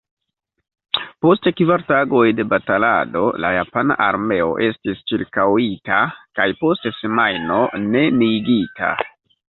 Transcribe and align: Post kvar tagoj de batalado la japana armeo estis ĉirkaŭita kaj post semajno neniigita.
Post 1.25 1.49
kvar 1.59 1.83
tagoj 1.89 2.23
de 2.39 2.45
batalado 2.53 3.21
la 3.45 3.51
japana 3.57 3.97
armeo 4.07 4.49
estis 4.69 5.05
ĉirkaŭita 5.13 6.01
kaj 6.41 6.49
post 6.65 6.93
semajno 7.03 7.61
neniigita. 7.87 8.95